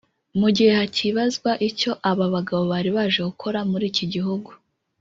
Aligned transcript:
Mu 0.39 0.47
gihe 0.55 0.71
hacyibazwa 0.79 1.51
icyo 1.69 1.91
aba 2.09 2.25
bagabo 2.33 2.63
bari 2.71 2.89
baje 2.97 3.21
gukora 3.29 3.59
muri 3.71 3.85
iki 3.91 4.05
gihugu 4.15 4.49